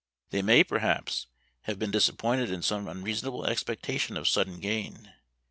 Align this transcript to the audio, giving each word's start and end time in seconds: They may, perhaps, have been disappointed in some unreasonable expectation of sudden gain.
They 0.31 0.41
may, 0.41 0.63
perhaps, 0.63 1.27
have 1.65 1.77
been 1.77 1.91
disappointed 1.91 2.49
in 2.49 2.63
some 2.63 2.87
unreasonable 2.87 3.45
expectation 3.45 4.17
of 4.17 4.27
sudden 4.27 4.59
gain. 4.59 5.13